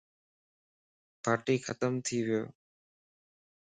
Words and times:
پاٽي 1.23 1.55
ختم 1.65 1.91
ٿي 2.05 2.17
ويو. 2.27 2.43